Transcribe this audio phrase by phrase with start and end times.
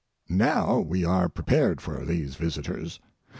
[0.31, 2.99] Now we are prepared for these visitors.